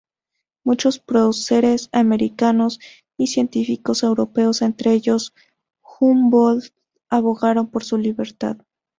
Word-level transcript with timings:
Muchos 0.63 0.97
próceres 0.97 1.89
americanos 1.91 2.79
y 3.17 3.27
científicos 3.27 4.01
europeos, 4.01 4.63
entre 4.63 4.93
ellos 4.93 5.31
Humboldt, 5.83 6.73
abogaron 7.07 7.67
por 7.67 7.83
su 7.83 7.99
libertad. 7.99 8.57